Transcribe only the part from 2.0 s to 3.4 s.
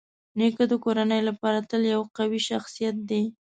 قوي شخصيت دی.